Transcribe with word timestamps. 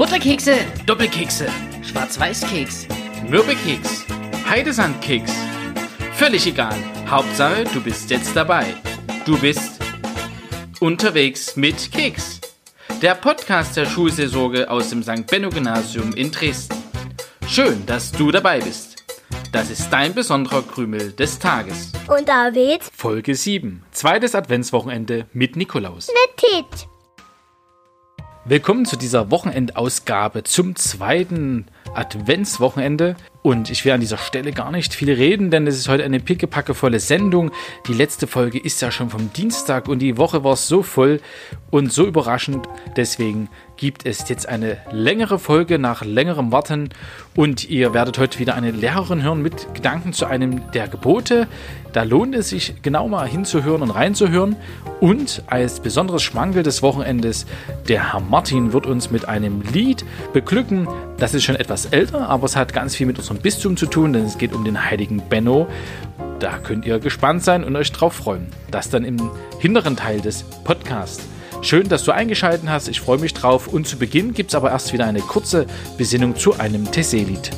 Butterkekse, 0.00 0.54
Doppelkekse, 0.86 1.46
Schwarz-Weiß-Keks, 1.82 2.86
Mürbekeks, 3.28 4.06
Heidesandkeks. 4.48 5.30
Völlig 6.14 6.46
egal. 6.46 6.74
Hauptsache, 7.06 7.64
du 7.64 7.82
bist 7.82 8.08
jetzt 8.08 8.34
dabei. 8.34 8.64
Du 9.26 9.38
bist 9.38 9.78
unterwegs 10.80 11.54
mit 11.54 11.92
Keks. 11.92 12.40
Der 13.02 13.14
Podcast 13.14 13.76
der 13.76 13.84
Schulseelsorge 13.84 14.70
aus 14.70 14.88
dem 14.88 15.02
St. 15.02 15.26
Benno 15.26 15.50
Gymnasium 15.50 16.14
in 16.14 16.30
Dresden. 16.30 16.78
Schön, 17.46 17.84
dass 17.84 18.10
du 18.10 18.30
dabei 18.30 18.60
bist. 18.60 19.04
Das 19.52 19.68
ist 19.68 19.90
dein 19.90 20.14
besonderer 20.14 20.62
Krümel 20.62 21.12
des 21.12 21.38
Tages. 21.38 21.92
Und 22.08 22.26
David 22.26 22.84
Folge 22.84 23.34
7. 23.34 23.82
Zweites 23.92 24.34
Adventswochenende 24.34 25.26
mit 25.34 25.56
Nikolaus. 25.56 26.08
mit 26.08 26.38
Tit. 26.38 26.89
Willkommen 28.50 28.84
zu 28.84 28.96
dieser 28.96 29.30
Wochenendausgabe 29.30 30.42
zum 30.42 30.74
zweiten 30.74 31.66
Adventswochenende. 31.94 33.14
Und 33.42 33.70
ich 33.70 33.84
will 33.84 33.92
an 33.92 34.00
dieser 34.00 34.18
Stelle 34.18 34.50
gar 34.50 34.72
nicht 34.72 34.92
viel 34.92 35.12
reden, 35.12 35.52
denn 35.52 35.68
es 35.68 35.76
ist 35.76 35.88
heute 35.88 36.02
eine 36.02 36.18
pickepackevolle 36.18 36.98
Sendung. 36.98 37.52
Die 37.86 37.94
letzte 37.94 38.26
Folge 38.26 38.58
ist 38.58 38.82
ja 38.82 38.90
schon 38.90 39.08
vom 39.08 39.32
Dienstag 39.32 39.86
und 39.86 40.00
die 40.00 40.16
Woche 40.16 40.42
war 40.42 40.56
so 40.56 40.82
voll 40.82 41.20
und 41.70 41.92
so 41.92 42.04
überraschend. 42.04 42.66
Deswegen 42.96 43.48
gibt 43.80 44.04
es 44.04 44.28
jetzt 44.28 44.46
eine 44.46 44.76
längere 44.92 45.38
Folge 45.38 45.78
nach 45.78 46.04
längerem 46.04 46.52
Warten 46.52 46.90
und 47.34 47.68
ihr 47.70 47.94
werdet 47.94 48.18
heute 48.18 48.38
wieder 48.38 48.54
eine 48.54 48.72
Lehrerin 48.72 49.22
hören 49.22 49.40
mit 49.40 49.74
Gedanken 49.74 50.12
zu 50.12 50.26
einem 50.26 50.70
der 50.72 50.86
Gebote. 50.86 51.48
Da 51.94 52.02
lohnt 52.02 52.34
es 52.34 52.50
sich 52.50 52.74
genau 52.82 53.08
mal 53.08 53.26
hinzuhören 53.26 53.80
und 53.80 53.90
reinzuhören. 53.90 54.56
Und 55.00 55.42
als 55.46 55.80
besonderes 55.80 56.22
Schmankel 56.22 56.62
des 56.62 56.82
Wochenendes, 56.82 57.46
der 57.88 58.12
Herr 58.12 58.20
Martin 58.20 58.74
wird 58.74 58.84
uns 58.84 59.10
mit 59.10 59.26
einem 59.26 59.62
Lied 59.72 60.04
beglücken. 60.34 60.86
Das 61.16 61.32
ist 61.32 61.44
schon 61.44 61.56
etwas 61.56 61.86
älter, 61.86 62.28
aber 62.28 62.44
es 62.44 62.56
hat 62.56 62.74
ganz 62.74 62.94
viel 62.94 63.06
mit 63.06 63.18
unserem 63.18 63.38
Bistum 63.38 63.78
zu 63.78 63.86
tun, 63.86 64.12
denn 64.12 64.26
es 64.26 64.36
geht 64.36 64.52
um 64.52 64.62
den 64.62 64.90
heiligen 64.90 65.22
Benno. 65.30 65.68
Da 66.38 66.58
könnt 66.58 66.84
ihr 66.84 66.98
gespannt 66.98 67.44
sein 67.44 67.64
und 67.64 67.74
euch 67.76 67.90
drauf 67.92 68.12
freuen. 68.12 68.46
Das 68.70 68.90
dann 68.90 69.04
im 69.04 69.30
hinteren 69.58 69.96
Teil 69.96 70.20
des 70.20 70.42
Podcasts. 70.42 71.26
Schön, 71.62 71.88
dass 71.88 72.04
du 72.04 72.12
eingeschaltet 72.12 72.68
hast. 72.70 72.88
Ich 72.88 73.00
freue 73.00 73.18
mich 73.18 73.34
drauf. 73.34 73.68
Und 73.68 73.86
zu 73.86 73.98
Beginn 73.98 74.32
gibt 74.32 74.50
es 74.50 74.54
aber 74.54 74.70
erst 74.70 74.92
wieder 74.92 75.04
eine 75.06 75.20
kurze 75.20 75.66
Besinnung 75.98 76.34
zu 76.34 76.58
einem 76.58 76.90
Tessé-Lied. 76.90 77.50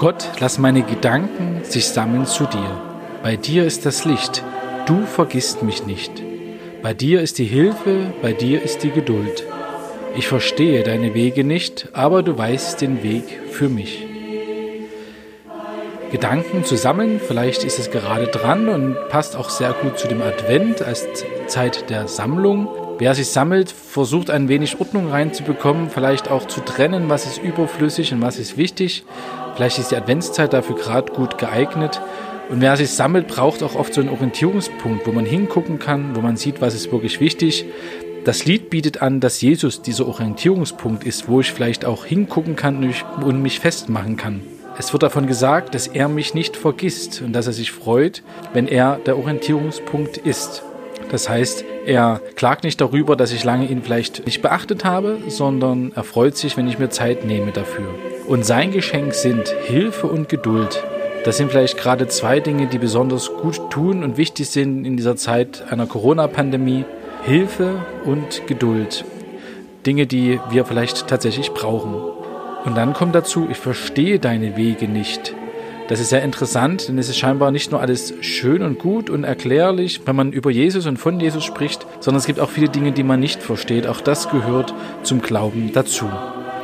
Gott, 0.00 0.30
lass 0.40 0.58
meine 0.58 0.80
Gedanken 0.80 1.60
sich 1.62 1.86
sammeln 1.88 2.24
zu 2.24 2.46
dir. 2.46 2.80
Bei 3.22 3.36
dir 3.36 3.66
ist 3.66 3.84
das 3.84 4.06
Licht, 4.06 4.42
du 4.86 5.04
vergisst 5.04 5.62
mich 5.62 5.84
nicht. 5.84 6.10
Bei 6.80 6.94
dir 6.94 7.20
ist 7.20 7.36
die 7.36 7.44
Hilfe, 7.44 8.06
bei 8.22 8.32
dir 8.32 8.62
ist 8.62 8.82
die 8.82 8.92
Geduld. 8.92 9.44
Ich 10.16 10.26
verstehe 10.26 10.84
deine 10.84 11.12
Wege 11.12 11.44
nicht, 11.44 11.90
aber 11.92 12.22
du 12.22 12.38
weißt 12.38 12.80
den 12.80 13.02
Weg 13.02 13.24
für 13.50 13.68
mich. 13.68 14.06
Gedanken 16.10 16.64
zu 16.64 16.76
sammeln, 16.76 17.20
vielleicht 17.20 17.62
ist 17.62 17.78
es 17.78 17.90
gerade 17.90 18.28
dran 18.28 18.70
und 18.70 18.96
passt 19.10 19.36
auch 19.36 19.50
sehr 19.50 19.74
gut 19.74 19.98
zu 19.98 20.08
dem 20.08 20.22
Advent 20.22 20.80
als 20.80 21.06
Zeit 21.46 21.90
der 21.90 22.08
Sammlung. 22.08 22.68
Wer 23.00 23.14
sich 23.14 23.28
sammelt, 23.28 23.70
versucht 23.70 24.28
ein 24.28 24.48
wenig 24.50 24.78
Ordnung 24.78 25.08
reinzubekommen, 25.08 25.88
vielleicht 25.88 26.30
auch 26.30 26.46
zu 26.46 26.60
trennen, 26.60 27.08
was 27.08 27.24
ist 27.24 27.42
überflüssig 27.42 28.12
und 28.12 28.20
was 28.20 28.38
ist 28.38 28.58
wichtig. 28.58 29.04
Vielleicht 29.56 29.78
ist 29.78 29.90
die 29.90 29.96
Adventszeit 29.96 30.52
dafür 30.52 30.76
gerade 30.76 31.10
gut 31.10 31.38
geeignet. 31.38 31.98
Und 32.50 32.60
wer 32.60 32.76
sich 32.76 32.90
sammelt, 32.90 33.26
braucht 33.26 33.62
auch 33.62 33.74
oft 33.74 33.94
so 33.94 34.02
einen 34.02 34.10
Orientierungspunkt, 34.10 35.06
wo 35.06 35.12
man 35.12 35.24
hingucken 35.24 35.78
kann, 35.78 36.14
wo 36.14 36.20
man 36.20 36.36
sieht, 36.36 36.60
was 36.60 36.74
ist 36.74 36.92
wirklich 36.92 37.20
wichtig. 37.20 37.64
Das 38.26 38.44
Lied 38.44 38.68
bietet 38.68 39.00
an, 39.00 39.20
dass 39.20 39.40
Jesus 39.40 39.80
dieser 39.80 40.06
Orientierungspunkt 40.06 41.04
ist, 41.04 41.26
wo 41.26 41.40
ich 41.40 41.54
vielleicht 41.54 41.86
auch 41.86 42.04
hingucken 42.04 42.54
kann 42.54 42.92
und 43.22 43.40
mich 43.40 43.60
festmachen 43.60 44.18
kann. 44.18 44.42
Es 44.76 44.92
wird 44.92 45.04
davon 45.04 45.26
gesagt, 45.26 45.74
dass 45.74 45.86
er 45.86 46.08
mich 46.08 46.34
nicht 46.34 46.54
vergisst 46.54 47.22
und 47.22 47.32
dass 47.32 47.46
er 47.46 47.54
sich 47.54 47.72
freut, 47.72 48.22
wenn 48.52 48.68
er 48.68 48.96
der 48.96 49.16
Orientierungspunkt 49.16 50.18
ist. 50.18 50.64
Das 51.10 51.28
heißt, 51.28 51.64
er 51.86 52.20
klagt 52.36 52.64
nicht 52.64 52.80
darüber, 52.80 53.16
dass 53.16 53.32
ich 53.32 53.44
lange 53.44 53.66
ihn 53.66 53.82
vielleicht 53.82 54.26
nicht 54.26 54.42
beachtet 54.42 54.84
habe, 54.84 55.18
sondern 55.28 55.92
er 55.94 56.04
freut 56.04 56.36
sich, 56.36 56.56
wenn 56.56 56.68
ich 56.68 56.78
mir 56.78 56.90
Zeit 56.90 57.24
nehme 57.24 57.52
dafür. 57.52 57.88
Und 58.28 58.44
sein 58.44 58.70
Geschenk 58.70 59.14
sind 59.14 59.48
Hilfe 59.64 60.06
und 60.06 60.28
Geduld. 60.28 60.82
Das 61.24 61.36
sind 61.36 61.50
vielleicht 61.50 61.76
gerade 61.76 62.06
zwei 62.08 62.40
Dinge, 62.40 62.66
die 62.66 62.78
besonders 62.78 63.30
gut 63.32 63.70
tun 63.70 64.04
und 64.04 64.16
wichtig 64.16 64.48
sind 64.48 64.84
in 64.84 64.96
dieser 64.96 65.16
Zeit 65.16 65.64
einer 65.70 65.86
Corona-Pandemie. 65.86 66.84
Hilfe 67.24 67.84
und 68.04 68.46
Geduld. 68.46 69.04
Dinge, 69.84 70.06
die 70.06 70.40
wir 70.50 70.64
vielleicht 70.64 71.08
tatsächlich 71.08 71.52
brauchen. 71.52 71.94
Und 72.64 72.76
dann 72.76 72.94
kommt 72.94 73.14
dazu, 73.14 73.48
ich 73.50 73.56
verstehe 73.56 74.18
deine 74.18 74.56
Wege 74.56 74.88
nicht. 74.88 75.34
Das 75.90 75.98
ist 75.98 76.10
sehr 76.10 76.22
interessant, 76.22 76.86
denn 76.86 76.98
es 76.98 77.08
ist 77.08 77.18
scheinbar 77.18 77.50
nicht 77.50 77.72
nur 77.72 77.80
alles 77.80 78.14
schön 78.20 78.62
und 78.62 78.78
gut 78.78 79.10
und 79.10 79.24
erklärlich, 79.24 80.02
wenn 80.04 80.14
man 80.14 80.30
über 80.30 80.52
Jesus 80.52 80.86
und 80.86 80.98
von 80.98 81.18
Jesus 81.18 81.42
spricht, 81.42 81.84
sondern 81.98 82.20
es 82.20 82.26
gibt 82.26 82.38
auch 82.38 82.48
viele 82.48 82.68
Dinge, 82.68 82.92
die 82.92 83.02
man 83.02 83.18
nicht 83.18 83.42
versteht. 83.42 83.88
Auch 83.88 84.00
das 84.00 84.30
gehört 84.30 84.72
zum 85.02 85.20
Glauben 85.20 85.72
dazu. 85.72 86.08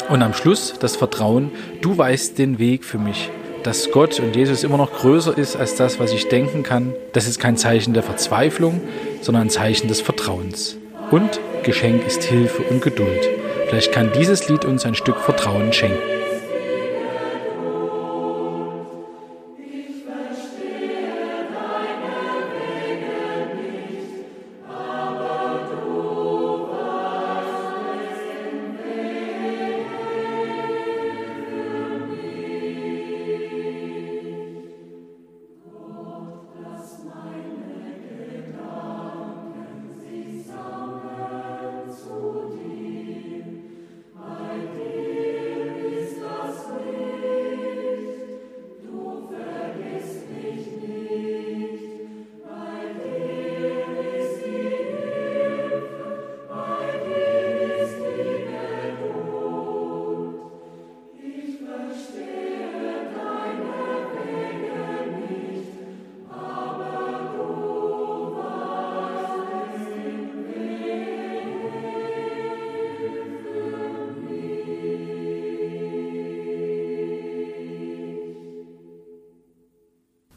Und 0.09 0.23
am 0.23 0.33
Schluss 0.33 0.75
das 0.79 0.95
Vertrauen, 0.95 1.51
du 1.81 1.99
weißt 1.99 2.39
den 2.39 2.61
Weg 2.61 2.85
für 2.85 2.99
mich. 2.99 3.29
Dass 3.65 3.91
Gott 3.91 4.21
und 4.21 4.37
Jesus 4.37 4.63
immer 4.63 4.77
noch 4.77 4.93
größer 4.93 5.37
ist 5.37 5.57
als 5.57 5.75
das, 5.75 5.99
was 5.99 6.13
ich 6.13 6.29
denken 6.29 6.63
kann, 6.63 6.93
das 7.13 7.27
ist 7.27 7.41
kein 7.41 7.57
Zeichen 7.57 7.95
der 7.95 8.05
Verzweiflung, 8.05 8.81
sondern 9.23 9.49
ein 9.49 9.51
Zeichen 9.51 9.89
des 9.89 10.01
Vertrauens. 10.01 10.77
Und 11.11 11.41
Geschenk 11.65 12.07
ist 12.07 12.23
Hilfe 12.23 12.63
und 12.63 12.81
Geduld. 12.81 13.29
Vielleicht 13.69 13.91
kann 13.91 14.13
dieses 14.17 14.49
Lied 14.49 14.65
uns 14.65 14.87
ein 14.87 14.95
Stück 14.95 15.19
Vertrauen 15.19 15.73
schenken. 15.73 16.16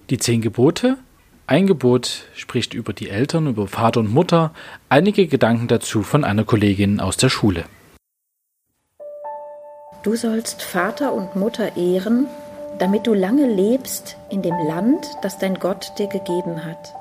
Die 0.09 0.17
zehn 0.17 0.41
Gebote. 0.41 0.97
Ein 1.47 1.67
Gebot 1.67 2.25
spricht 2.35 2.73
über 2.73 2.93
die 2.93 3.09
Eltern, 3.09 3.47
über 3.47 3.67
Vater 3.67 4.01
und 4.01 4.13
Mutter. 4.13 4.53
Einige 4.87 5.27
Gedanken 5.27 5.67
dazu 5.67 6.03
von 6.03 6.23
einer 6.23 6.43
Kollegin 6.43 6.99
aus 6.99 7.17
der 7.17 7.29
Schule. 7.29 7.65
Du 10.03 10.15
sollst 10.15 10.61
Vater 10.61 11.13
und 11.13 11.35
Mutter 11.35 11.75
ehren 11.75 12.27
damit 12.79 13.07
du 13.07 13.13
lange 13.13 13.45
lebst 13.45 14.15
in 14.29 14.41
dem 14.41 14.57
Land, 14.67 15.05
das 15.21 15.37
dein 15.37 15.55
Gott 15.55 15.93
dir 15.97 16.07
gegeben 16.07 16.65
hat. 16.65 16.93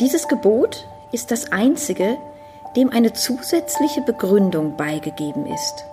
Dieses 0.00 0.26
Gebot 0.26 0.86
ist 1.12 1.30
das 1.30 1.52
einzige, 1.52 2.16
dem 2.76 2.90
eine 2.90 3.12
zusätzliche 3.12 4.00
Begründung 4.02 4.76
beigegeben 4.76 5.46
ist. 5.46 5.84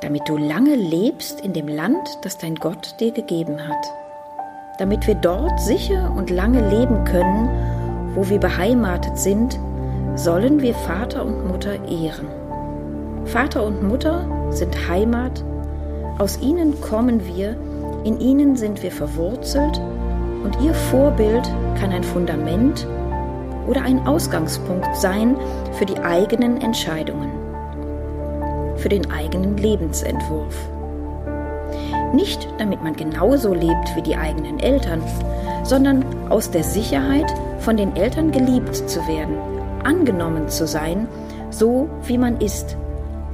Damit 0.00 0.28
du 0.28 0.36
lange 0.36 0.74
lebst 0.74 1.40
in 1.40 1.52
dem 1.52 1.68
Land, 1.68 2.18
das 2.22 2.38
dein 2.38 2.56
Gott 2.56 3.00
dir 3.00 3.12
gegeben 3.12 3.66
hat. 3.66 4.05
Damit 4.78 5.06
wir 5.06 5.14
dort 5.14 5.58
sicher 5.58 6.12
und 6.14 6.28
lange 6.28 6.60
leben 6.68 7.04
können, 7.04 7.48
wo 8.14 8.28
wir 8.28 8.38
beheimatet 8.38 9.16
sind, 9.16 9.58
sollen 10.16 10.60
wir 10.60 10.74
Vater 10.74 11.24
und 11.24 11.48
Mutter 11.48 11.74
ehren. 11.88 12.26
Vater 13.24 13.64
und 13.64 13.82
Mutter 13.82 14.26
sind 14.50 14.88
Heimat, 14.88 15.42
aus 16.18 16.40
ihnen 16.40 16.78
kommen 16.80 17.26
wir, 17.26 17.56
in 18.04 18.20
ihnen 18.20 18.56
sind 18.56 18.82
wir 18.82 18.92
verwurzelt 18.92 19.80
und 20.44 20.56
ihr 20.62 20.74
Vorbild 20.74 21.50
kann 21.80 21.90
ein 21.90 22.04
Fundament 22.04 22.86
oder 23.66 23.82
ein 23.82 24.06
Ausgangspunkt 24.06 24.94
sein 24.94 25.36
für 25.72 25.86
die 25.86 25.98
eigenen 25.98 26.60
Entscheidungen, 26.60 27.30
für 28.76 28.88
den 28.90 29.10
eigenen 29.10 29.56
Lebensentwurf. 29.56 30.75
Nicht 32.16 32.48
damit 32.56 32.82
man 32.82 32.96
genauso 32.96 33.52
lebt 33.52 33.94
wie 33.94 34.00
die 34.00 34.16
eigenen 34.16 34.58
Eltern, 34.58 35.02
sondern 35.64 36.02
aus 36.30 36.50
der 36.50 36.64
Sicherheit, 36.64 37.26
von 37.58 37.76
den 37.76 37.94
Eltern 37.94 38.32
geliebt 38.32 38.74
zu 38.74 39.06
werden, 39.06 39.36
angenommen 39.84 40.48
zu 40.48 40.66
sein, 40.66 41.08
so 41.50 41.90
wie 42.06 42.16
man 42.16 42.40
ist, 42.40 42.76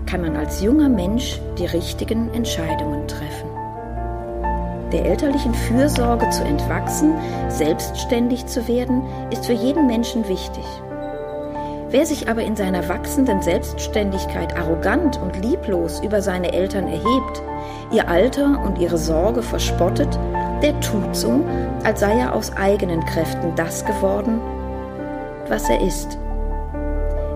kann 0.06 0.22
man 0.22 0.36
als 0.36 0.62
junger 0.62 0.88
Mensch 0.88 1.40
die 1.58 1.66
richtigen 1.66 2.28
Entscheidungen 2.34 3.06
treffen 3.06 3.52
der 4.92 5.06
elterlichen 5.06 5.54
Fürsorge 5.54 6.28
zu 6.28 6.44
entwachsen, 6.44 7.14
selbstständig 7.48 8.44
zu 8.44 8.68
werden, 8.68 9.02
ist 9.30 9.46
für 9.46 9.54
jeden 9.54 9.86
Menschen 9.86 10.28
wichtig. 10.28 10.64
Wer 11.92 12.06
sich 12.06 12.30
aber 12.30 12.40
in 12.40 12.56
seiner 12.56 12.88
wachsenden 12.88 13.42
Selbstständigkeit 13.42 14.56
arrogant 14.56 15.20
und 15.20 15.44
lieblos 15.44 16.00
über 16.00 16.22
seine 16.22 16.54
Eltern 16.54 16.86
erhebt, 16.86 17.42
ihr 17.92 18.08
Alter 18.08 18.62
und 18.64 18.78
ihre 18.78 18.96
Sorge 18.96 19.42
verspottet, 19.42 20.08
der 20.62 20.80
tut 20.80 21.14
so, 21.14 21.44
als 21.84 22.00
sei 22.00 22.18
er 22.18 22.34
aus 22.34 22.56
eigenen 22.56 23.04
Kräften 23.04 23.54
das 23.56 23.84
geworden, 23.84 24.40
was 25.48 25.68
er 25.68 25.82
ist. 25.82 26.16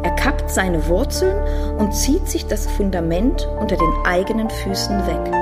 Er 0.02 0.12
kappt 0.12 0.48
seine 0.48 0.88
Wurzeln 0.88 1.36
und 1.76 1.92
zieht 1.94 2.26
sich 2.26 2.46
das 2.46 2.66
Fundament 2.66 3.46
unter 3.60 3.76
den 3.76 3.92
eigenen 4.06 4.48
Füßen 4.48 5.06
weg. 5.06 5.34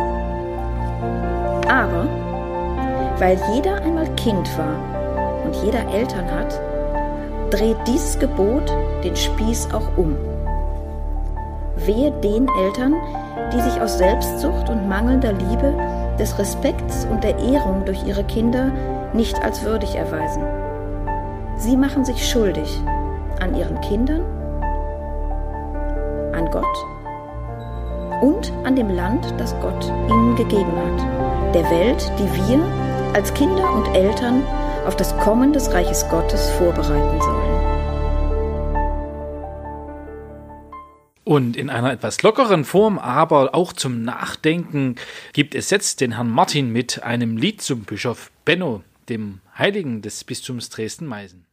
Aber 1.68 2.08
weil 3.20 3.38
jeder 3.54 3.76
einmal 3.76 4.12
Kind 4.16 4.58
war 4.58 4.74
und 5.44 5.54
jeder 5.64 5.88
Eltern 5.94 6.28
hat, 6.32 6.60
dreht 7.50 7.76
dieses 7.86 8.18
Gebot 8.18 8.72
den 9.02 9.16
Spieß 9.16 9.68
auch 9.72 9.96
um. 9.96 10.16
Wehe 11.76 12.10
den 12.22 12.48
Eltern, 12.62 12.94
die 13.52 13.60
sich 13.60 13.80
aus 13.80 13.98
Selbstsucht 13.98 14.68
und 14.70 14.88
mangelnder 14.88 15.32
Liebe 15.32 15.74
des 16.18 16.38
Respekts 16.38 17.06
und 17.10 17.24
der 17.24 17.38
Ehrung 17.38 17.84
durch 17.84 18.04
ihre 18.06 18.24
Kinder 18.24 18.70
nicht 19.12 19.42
als 19.42 19.64
würdig 19.64 19.94
erweisen. 19.96 20.42
Sie 21.56 21.76
machen 21.76 22.04
sich 22.04 22.28
schuldig 22.28 22.80
an 23.40 23.54
ihren 23.54 23.80
Kindern, 23.80 24.22
an 26.32 26.50
Gott 26.50 26.64
und 28.22 28.52
an 28.64 28.76
dem 28.76 28.90
Land, 28.90 29.34
das 29.38 29.54
Gott 29.60 29.84
ihnen 30.08 30.34
gegeben 30.36 30.72
hat, 30.76 31.54
der 31.54 31.70
Welt, 31.70 32.10
die 32.18 32.48
wir 32.48 32.62
als 33.14 33.32
Kinder 33.34 33.72
und 33.74 33.94
Eltern 33.94 34.42
auf 34.86 34.96
das 34.96 35.16
Kommen 35.18 35.52
des 35.52 35.72
Reiches 35.72 36.08
Gottes 36.08 36.50
vorbereiten 36.52 37.20
sollen. 37.20 37.54
Und 41.24 41.56
in 41.56 41.70
einer 41.70 41.90
etwas 41.90 42.22
lockeren 42.22 42.64
Form, 42.64 42.98
aber 42.98 43.54
auch 43.54 43.72
zum 43.72 44.02
Nachdenken, 44.02 44.96
gibt 45.32 45.54
es 45.54 45.70
jetzt 45.70 46.00
den 46.02 46.12
Herrn 46.12 46.30
Martin 46.30 46.70
mit 46.70 47.02
einem 47.02 47.38
Lied 47.38 47.62
zum 47.62 47.84
Bischof 47.84 48.30
Benno, 48.44 48.82
dem 49.08 49.40
Heiligen 49.58 50.02
des 50.02 50.22
Bistums 50.24 50.68
Dresden-Meißen. 50.68 51.44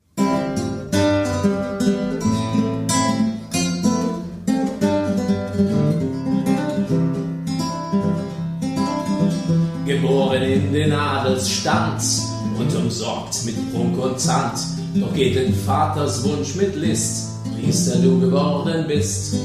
geboren 9.85 10.41
in 10.41 10.71
den 10.71 10.93
Adelsstand 10.93 12.30
und 12.61 12.75
umsorgt 12.75 13.45
mit 13.45 13.73
Prunk 13.73 13.97
und 13.97 14.19
Zand. 14.19 14.59
Doch 14.95 15.13
geht 15.13 15.35
den 15.35 15.53
Vaters 15.53 16.23
Wunsch 16.23 16.55
mit 16.55 16.75
List, 16.75 17.29
Priester 17.55 17.97
du 17.97 18.19
geworden 18.19 18.85
bist. 18.87 19.35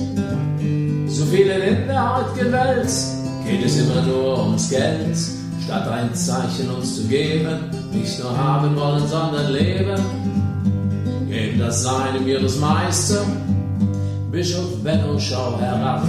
So 1.08 1.24
vielen 1.26 1.62
in 1.62 1.86
der 1.86 2.16
heutigen 2.16 2.52
Welt 2.52 2.90
geht 3.46 3.64
es 3.64 3.78
immer 3.78 4.02
nur 4.02 4.42
ums 4.44 4.68
Geld, 4.68 5.16
statt 5.64 5.88
ein 5.88 6.14
Zeichen 6.14 6.70
uns 6.70 6.96
zu 6.96 7.04
geben, 7.04 7.70
nicht 7.92 8.18
nur 8.18 8.36
haben 8.36 8.76
wollen, 8.76 9.06
sondern 9.06 9.52
leben. 9.52 10.00
Geben 11.28 11.58
das 11.58 11.82
seinem 11.82 12.26
ihres 12.26 12.58
Meister, 12.58 13.24
Bischof 14.30 14.82
Benno, 14.82 15.18
schau 15.18 15.58
herab 15.58 16.06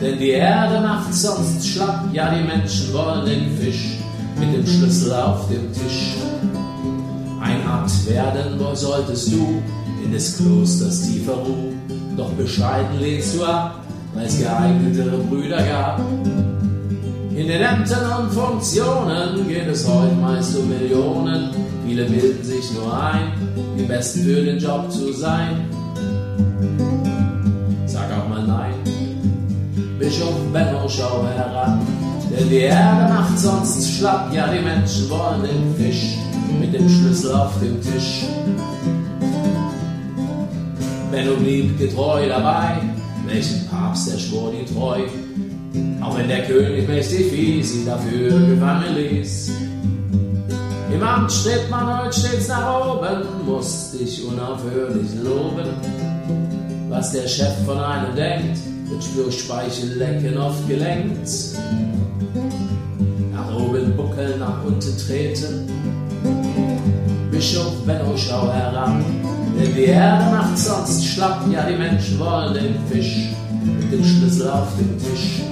denn 0.00 0.16
die 0.18 0.30
Erde 0.30 0.80
macht 0.80 1.12
sonst 1.12 1.66
schlapp, 1.66 2.04
ja 2.12 2.32
die 2.32 2.44
Menschen 2.44 2.92
wollen 2.92 3.26
den 3.26 3.56
Fisch 3.58 3.98
mit 4.38 4.54
dem 4.54 4.66
Schlüssel 4.66 5.12
auf 5.12 5.48
dem 5.48 5.72
Tisch. 5.72 6.16
Ein 7.40 7.66
Abt 7.66 8.06
werden 8.08 8.58
solltest 8.74 9.32
du 9.32 9.62
in 10.04 10.12
des 10.12 10.36
Klosters 10.36 11.02
tiefer 11.02 11.34
Ruhe, 11.34 11.72
doch 12.16 12.30
bescheiden 12.30 13.00
lehnst 13.00 13.36
du 13.36 13.44
ab, 13.44 13.80
weil 14.14 14.26
es 14.26 14.38
geeignetere 14.38 15.18
Brüder 15.18 15.62
gab. 15.62 16.00
In 17.30 17.46
den 17.46 17.62
Ämtern 17.62 18.24
und 18.24 18.32
Funktionen 18.32 19.46
geht 19.46 19.68
es 19.68 19.88
heute 19.88 20.14
meist 20.16 20.56
um 20.56 20.68
Millionen. 20.68 21.50
Viele 21.86 22.04
bilden 22.04 22.44
sich 22.44 22.72
nur 22.72 22.92
ein, 23.00 23.32
die 23.78 23.84
Besten 23.84 24.24
für 24.24 24.42
den 24.42 24.58
Job 24.58 24.90
zu 24.90 25.12
sein. 25.12 25.68
Bischof 29.98 30.32
Benno, 30.52 30.88
schau 30.88 31.26
heran. 31.26 31.80
Denn 32.38 32.50
die 32.50 32.56
Erde 32.56 33.12
macht 33.12 33.36
sonst 33.36 33.98
schlapp, 33.98 34.32
ja 34.32 34.46
die 34.46 34.60
Menschen 34.60 35.10
wollen 35.10 35.42
den 35.42 35.74
Fisch 35.76 36.18
mit 36.60 36.72
dem 36.72 36.88
Schlüssel 36.88 37.34
auf 37.34 37.58
dem 37.60 37.80
Tisch. 37.80 38.26
Benno 41.10 41.34
blieb 41.34 41.76
getreu 41.78 42.28
dabei, 42.28 42.80
welchen 43.26 43.66
Papst 43.68 44.12
er 44.12 44.18
schwor 44.18 44.52
die 44.52 44.72
treu. 44.72 45.00
Auch 46.00 46.16
wenn 46.16 46.28
der 46.28 46.44
König 46.44 46.86
mächtig 46.86 47.32
ihn 47.32 47.86
dafür 47.86 48.30
gefangen 48.30 48.94
ließ. 48.94 49.50
Im 50.94 51.02
Amt 51.02 51.32
strebt 51.32 51.68
man 51.70 52.04
heute 52.04 52.20
stets 52.20 52.48
nach 52.48 52.94
oben, 52.94 53.46
muss 53.46 53.92
dich 53.92 54.24
unaufhörlich 54.24 55.10
loben. 55.24 55.68
Was 56.88 57.12
der 57.12 57.26
Chef 57.26 57.64
von 57.66 57.78
einem 57.78 58.14
denkt, 58.14 58.58
wird 58.90 59.04
durch 59.16 59.40
Speichellecken 59.40 60.36
oft 60.38 60.66
gelenkt. 60.68 61.28
Nach 63.32 63.54
oben 63.54 63.96
buckeln, 63.96 64.38
nach 64.38 64.64
unten 64.64 64.96
treten. 64.96 65.68
Bischof 67.30 67.84
Benno, 67.86 68.16
schau 68.16 68.52
heran, 68.52 69.04
denn 69.58 69.74
die 69.74 69.84
Erde 69.84 70.24
macht 70.30 70.58
sonst 70.58 71.04
schlapp, 71.04 71.42
ja 71.52 71.68
die 71.68 71.76
Menschen 71.76 72.18
wollen 72.18 72.54
den 72.54 72.74
Fisch 72.90 73.28
mit 73.64 73.92
dem 73.92 74.04
Schlüssel 74.04 74.50
auf 74.50 74.68
dem 74.78 74.98
Tisch. 74.98 75.42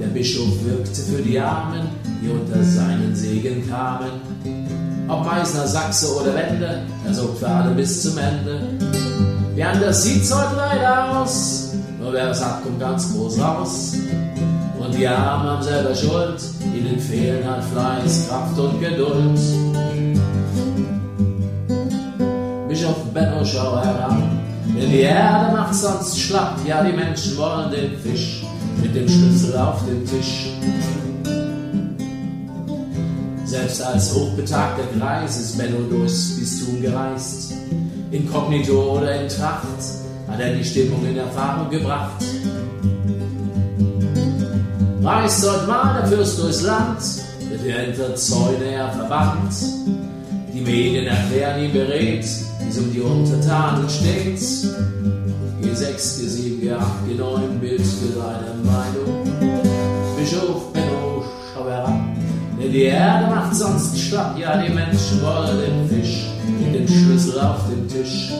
Der 0.00 0.06
Bischof 0.06 0.64
wirkte 0.64 1.00
für 1.02 1.22
die 1.22 1.38
Armen, 1.38 1.88
die 2.22 2.28
unter 2.28 2.62
seinen 2.62 3.14
Segen 3.14 3.68
kamen. 3.68 4.12
Ob 5.08 5.24
Meißner, 5.24 5.66
Sachse 5.66 6.14
oder 6.20 6.34
Wende, 6.34 6.82
er 7.06 7.14
sorgt 7.14 7.38
für 7.38 7.48
alle 7.48 7.74
bis 7.74 8.02
zum 8.02 8.16
Ende. 8.18 8.60
Wie 9.54 9.62
anders 9.62 10.04
sieht's 10.04 10.32
heute 10.34 10.56
leider 10.56 11.18
aus, 11.18 11.67
wer 12.12 12.30
es 12.30 12.44
hat, 12.44 12.62
kommt 12.62 12.80
ganz 12.80 13.12
groß 13.12 13.40
raus. 13.40 13.94
Und 14.78 14.94
die 14.94 15.06
Armen 15.06 15.48
haben 15.48 15.62
selber 15.62 15.94
Schuld, 15.94 16.40
ihnen 16.74 16.98
fehlen 16.98 17.48
halt 17.48 17.64
Fleiß, 17.64 18.28
Kraft 18.28 18.58
und 18.58 18.80
Geduld. 18.80 19.40
Bischof 22.68 23.04
Benno, 23.12 23.44
schau 23.44 23.76
heran, 23.76 24.40
denn 24.78 24.90
die 24.90 25.00
Erde 25.00 25.56
macht 25.56 25.74
sonst 25.74 26.18
schlapp, 26.20 26.58
ja 26.66 26.84
die 26.84 26.92
Menschen 26.92 27.36
wollen 27.36 27.70
den 27.70 27.98
Fisch 27.98 28.44
mit 28.80 28.94
dem 28.94 29.08
Schlüssel 29.08 29.56
auf 29.56 29.84
dem 29.86 30.06
Tisch. 30.06 30.52
Selbst 33.44 33.82
als 33.82 34.14
hochbetagter 34.14 34.84
Greis 34.98 35.40
ist 35.40 35.58
Benno 35.58 35.80
durchs 35.90 36.38
Bistum 36.38 36.80
gereist, 36.82 37.54
inkognito 38.10 38.98
oder 38.98 39.22
in 39.22 39.28
Tracht, 39.28 39.64
hat 40.28 40.40
er 40.40 40.54
die 40.54 40.64
Stimmung 40.64 41.04
in 41.06 41.16
Erfahrung 41.16 41.70
gebracht. 41.70 42.22
Reist 45.02 45.44
dort 45.44 45.66
mal 45.66 46.00
der 46.00 46.06
Fürst 46.08 46.38
durchs 46.38 46.62
Land, 46.62 46.98
der 47.64 47.86
hinter 47.86 48.14
Zäune 48.14 48.64
er 48.72 48.90
verwandt. 48.90 49.54
Die 50.52 50.60
Medien 50.60 51.06
erklären 51.06 51.64
ihm 51.64 51.72
berät, 51.72 52.24
wie 52.60 52.68
es 52.68 52.78
um 52.78 52.92
die 52.92 53.00
Untertanen 53.00 53.88
steht. 53.88 54.38
G6, 55.62 55.96
G7, 55.96 56.60
G8, 56.60 56.82
G9, 57.08 57.58
Bild 57.60 57.80
für 57.80 58.18
deine 58.18 58.54
Meinung. 58.64 59.58
Bischof 60.18 60.72
Benno, 60.72 61.24
schau 61.54 61.64
herab, 61.64 62.00
denn 62.60 62.72
die 62.72 62.82
Erde 62.82 63.26
macht 63.28 63.54
sonst 63.54 63.98
schlapp, 63.98 64.36
ja 64.38 64.60
die 64.62 64.72
Menschen 64.72 65.22
wollen 65.22 65.58
den 65.58 65.88
Fisch, 65.88 66.26
mit 66.60 66.74
dem 66.74 66.88
Schlüssel 66.88 67.40
auf 67.40 67.60
dem 67.70 67.88
Tisch. 67.88 68.32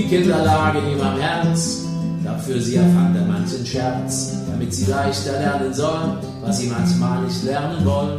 Die 0.00 0.06
Kinder 0.06 0.42
lagen 0.42 0.80
ihm 0.90 1.00
am 1.02 1.20
Herz, 1.20 1.84
dafür 2.24 2.58
sie 2.58 2.76
erfand 2.76 3.14
er 3.16 3.26
manchen 3.26 3.66
Scherz, 3.66 4.32
damit 4.50 4.72
sie 4.72 4.90
leichter 4.90 5.32
lernen 5.32 5.74
sollen, 5.74 6.16
was 6.40 6.58
sie 6.58 6.68
manchmal 6.68 7.22
nicht 7.24 7.44
lernen 7.44 7.84
wollen. 7.84 8.18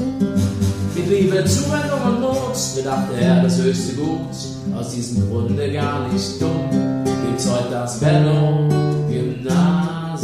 Mit 0.96 1.10
Liebe, 1.10 1.44
Zuwendung 1.44 2.02
und 2.06 2.22
Not 2.22 2.56
bedachte 2.76 3.16
er 3.20 3.42
das 3.42 3.60
höchste 3.60 3.96
Gut, 3.96 4.30
aus 4.78 4.94
diesem 4.94 5.28
Grunde 5.28 5.74
gar 5.74 6.08
nicht 6.10 6.40
dumm, 6.40 6.70
gibt's 7.26 7.50
heute 7.50 7.72
das 7.72 8.00
Benno 8.00 8.70
Gymnasium. 9.10 10.20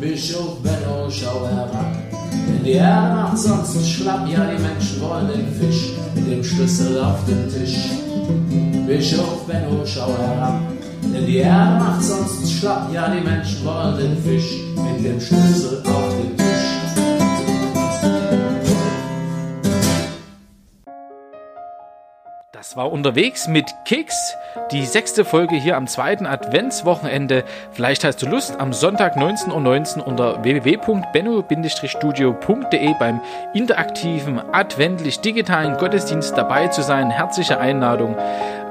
Bischof 0.00 0.60
Benno, 0.60 1.08
schau 1.08 1.46
herab, 1.46 1.94
denn 2.48 2.64
die 2.64 2.72
Erde 2.72 3.14
macht 3.14 3.38
sonst 3.38 3.88
schlapp, 3.88 4.28
ja 4.28 4.44
die 4.44 4.60
Menschen 4.60 5.00
wollen 5.00 5.28
den 5.28 5.52
Fisch 5.52 5.92
mit 6.16 6.26
dem 6.26 6.42
Schlüssel 6.42 6.98
auf 6.98 7.24
dem 7.26 7.48
Tisch. 7.48 7.92
Bischof 8.86 9.46
Benno, 9.46 9.86
schau 9.86 10.14
herab, 10.18 10.60
denn 11.02 11.26
die 11.26 11.38
Erde 11.38 11.78
macht 11.78 12.02
sonst 12.02 12.52
schlapp, 12.52 12.92
ja 12.92 13.08
die 13.08 13.20
Menschen 13.20 13.64
wollen 13.64 13.96
den 13.96 14.22
Fisch 14.22 14.60
mit 14.76 15.04
dem 15.04 15.20
Schlüssel 15.20 15.82
auf 15.86 16.16
dem 16.16 16.36
Tisch. 16.36 16.42
Das 22.72 22.78
war 22.78 22.90
unterwegs 22.90 23.48
mit 23.48 23.66
Kicks, 23.84 24.34
die 24.70 24.86
sechste 24.86 25.26
Folge 25.26 25.56
hier 25.56 25.76
am 25.76 25.86
zweiten 25.86 26.24
Adventswochenende. 26.24 27.44
Vielleicht 27.72 28.02
hast 28.02 28.22
du 28.22 28.26
Lust, 28.26 28.58
am 28.58 28.72
Sonntag 28.72 29.18
19.19 29.18 29.50
.19 29.50 29.98
Uhr 29.98 30.06
unter 30.06 30.42
www.benno-studio.de 30.42 32.94
beim 32.98 33.20
interaktiven, 33.52 34.40
adventlich-digitalen 34.52 35.76
Gottesdienst 35.76 36.34
dabei 36.38 36.68
zu 36.68 36.82
sein. 36.82 37.10
Herzliche 37.10 37.60
Einladung. 37.60 38.16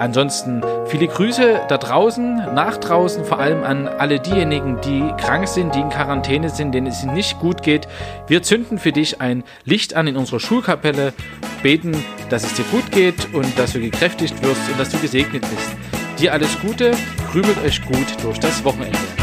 Ansonsten 0.01 0.63
viele 0.87 1.07
Grüße 1.07 1.61
da 1.69 1.77
draußen, 1.77 2.55
nach 2.55 2.77
draußen, 2.77 3.23
vor 3.23 3.37
allem 3.37 3.63
an 3.63 3.87
alle 3.87 4.19
diejenigen, 4.19 4.81
die 4.81 5.03
krank 5.23 5.47
sind, 5.47 5.75
die 5.75 5.79
in 5.79 5.89
Quarantäne 5.89 6.49
sind, 6.49 6.71
denen 6.71 6.87
es 6.87 7.03
nicht 7.03 7.37
gut 7.37 7.61
geht. 7.61 7.87
Wir 8.25 8.41
zünden 8.41 8.79
für 8.79 8.91
dich 8.91 9.21
ein 9.21 9.43
Licht 9.63 9.93
an 9.93 10.07
in 10.07 10.17
unserer 10.17 10.39
Schulkapelle, 10.39 11.13
beten, 11.61 11.95
dass 12.31 12.43
es 12.43 12.55
dir 12.55 12.65
gut 12.71 12.91
geht 12.91 13.31
und 13.35 13.59
dass 13.59 13.73
du 13.73 13.79
gekräftigt 13.79 14.43
wirst 14.43 14.71
und 14.71 14.79
dass 14.79 14.89
du 14.89 14.97
gesegnet 14.97 15.43
bist. 15.43 15.69
Dir 16.19 16.33
alles 16.33 16.59
Gute, 16.61 16.93
krümelt 17.31 17.63
euch 17.63 17.85
gut 17.85 18.07
durch 18.23 18.39
das 18.39 18.63
Wochenende. 18.63 19.20